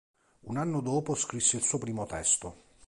[0.41, 2.55] Un anno dopo scrisse il suo primo testo.